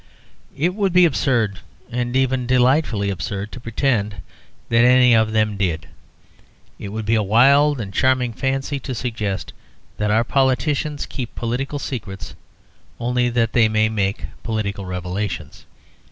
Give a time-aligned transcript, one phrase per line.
[0.57, 1.59] It would be absurd,
[1.91, 4.15] and even delightfully absurd, to pretend
[4.69, 5.87] that any of them did.
[6.79, 9.53] It would be a wild and charming fancy to suggest
[9.97, 12.33] that our politicians keep political secrets
[12.99, 15.67] only that they may make political revelations.